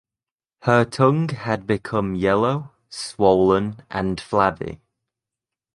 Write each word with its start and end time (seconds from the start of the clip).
Her 0.63 0.83
tongue 0.83 1.29
had 1.29 1.67
become 1.67 2.15
yellow, 2.15 2.71
swollen, 2.89 3.83
and 3.91 4.19
flabby. 4.19 4.81